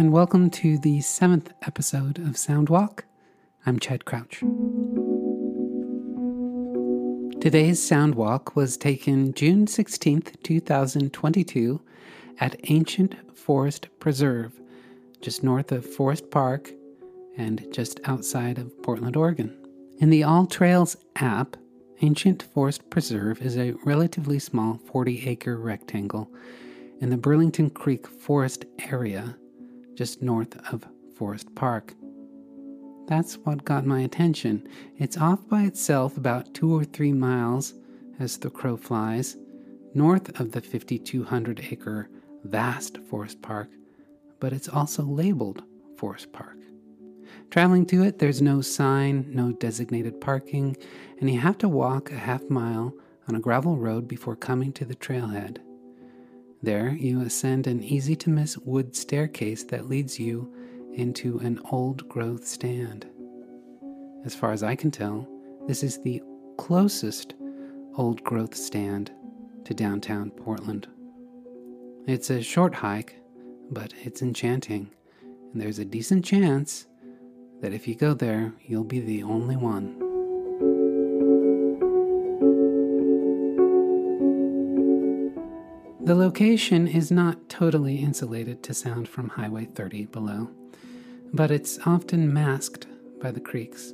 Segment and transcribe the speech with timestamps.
[0.00, 3.00] and welcome to the seventh episode of Soundwalk.
[3.66, 4.38] I'm Chad Crouch.
[7.38, 11.82] Today's Soundwalk was taken June 16th, 2022,
[12.38, 14.58] at Ancient Forest Preserve,
[15.20, 16.72] just north of Forest Park
[17.36, 19.54] and just outside of Portland, Oregon.
[19.98, 21.58] In the All Trails app,
[22.00, 26.32] Ancient Forest Preserve is a relatively small 40 acre rectangle
[27.02, 29.36] in the Burlington Creek Forest area,
[30.00, 31.92] just north of Forest Park.
[33.06, 34.66] That's what got my attention.
[34.96, 37.74] It's off by itself about two or three miles
[38.18, 39.36] as the crow flies,
[39.92, 42.08] north of the 5,200 acre
[42.44, 43.68] vast forest park,
[44.38, 45.64] but it's also labeled
[45.98, 46.56] Forest Park.
[47.50, 50.78] Traveling to it, there's no sign, no designated parking,
[51.20, 52.94] and you have to walk a half mile
[53.28, 55.58] on a gravel road before coming to the trailhead.
[56.62, 60.52] There, you ascend an easy to miss wood staircase that leads you
[60.92, 63.06] into an old growth stand.
[64.26, 65.26] As far as I can tell,
[65.66, 66.22] this is the
[66.58, 67.34] closest
[67.96, 69.10] old growth stand
[69.64, 70.86] to downtown Portland.
[72.06, 73.14] It's a short hike,
[73.70, 74.90] but it's enchanting,
[75.22, 76.86] and there's a decent chance
[77.62, 80.09] that if you go there, you'll be the only one.
[86.10, 90.50] The location is not totally insulated to sound from Highway 30 below,
[91.32, 92.88] but it's often masked
[93.22, 93.92] by the creeks.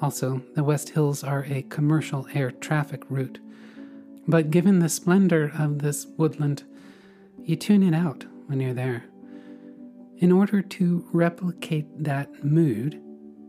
[0.00, 3.40] Also, the West Hills are a commercial air traffic route,
[4.26, 6.62] but given the splendor of this woodland,
[7.44, 9.04] you tune it out when you're there.
[10.20, 13.02] In order to replicate that mood,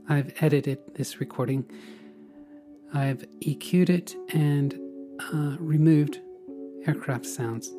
[0.09, 1.63] I've edited this recording.
[2.93, 4.77] I've EQ'd it and
[5.33, 6.19] uh, removed
[6.85, 7.73] aircraft sounds.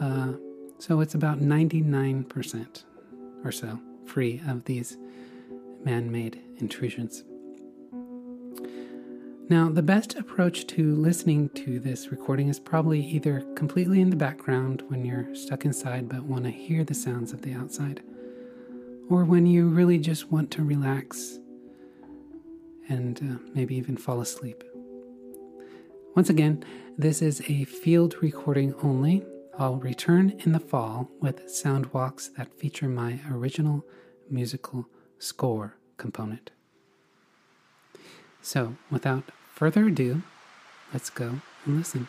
[0.00, 0.32] Uh,
[0.78, 2.84] so it's about 99%
[3.44, 4.96] or so free of these
[5.84, 7.24] man made intrusions.
[9.48, 14.16] Now, the best approach to listening to this recording is probably either completely in the
[14.16, 18.02] background when you're stuck inside but want to hear the sounds of the outside,
[19.10, 21.38] or when you really just want to relax
[22.88, 24.64] and uh, maybe even fall asleep.
[26.14, 26.62] Once again,
[26.98, 29.24] this is a field recording only.
[29.58, 33.82] I'll return in the fall with sound walks that feature my original
[34.28, 34.86] musical
[35.18, 36.50] score component.
[38.42, 39.24] So, without
[39.54, 40.22] further ado,
[40.92, 42.08] let's go and listen.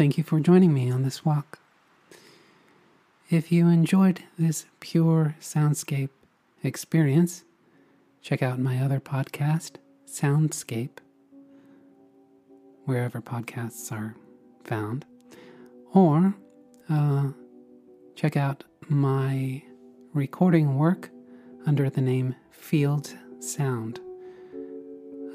[0.00, 1.58] thank you for joining me on this walk.
[3.28, 6.08] If you enjoyed this pure soundscape
[6.64, 7.44] experience,
[8.22, 9.72] check out my other podcast,
[10.08, 11.00] Soundscape,
[12.86, 14.16] wherever podcasts are
[14.64, 15.04] found,
[15.92, 16.32] or
[16.88, 17.32] uh,
[18.16, 19.62] check out my
[20.14, 21.10] recording work
[21.66, 24.00] under the name Field Sound.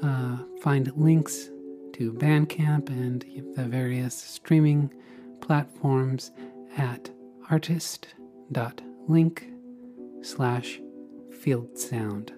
[0.02, 1.50] Uh, find links
[1.96, 3.24] to Bandcamp and
[3.56, 4.92] the various streaming
[5.40, 6.30] platforms
[6.76, 7.08] at
[7.48, 9.46] artist.link
[10.20, 10.78] slash
[11.40, 12.34] field sound.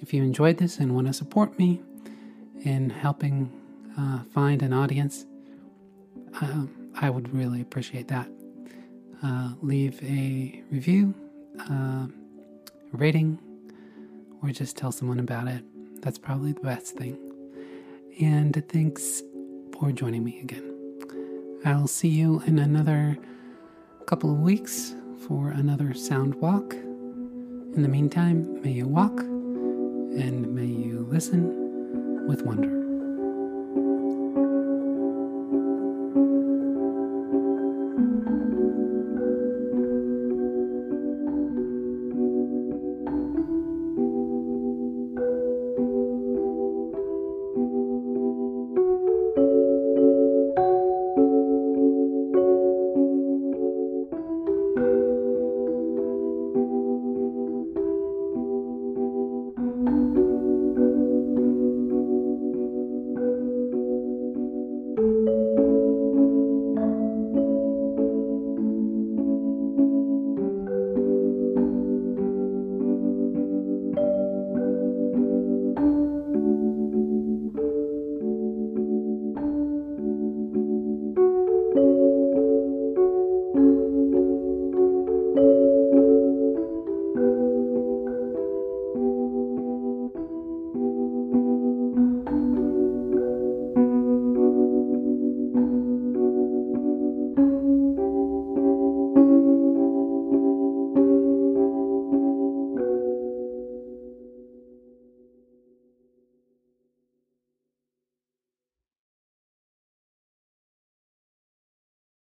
[0.00, 1.82] If you enjoyed this and want to support me
[2.64, 3.50] in helping
[3.98, 5.26] uh, find an audience,
[6.40, 8.28] uh, I would really appreciate that.
[9.24, 11.12] Uh, leave a review,
[11.68, 12.06] uh,
[12.92, 13.40] rating,
[14.40, 15.64] or just tell someone about it.
[16.04, 17.16] That's probably the best thing.
[18.20, 19.22] And thanks
[19.72, 20.70] for joining me again.
[21.64, 23.16] I'll see you in another
[24.04, 24.94] couple of weeks
[25.26, 26.74] for another sound walk.
[26.74, 32.83] In the meantime, may you walk and may you listen with wonder.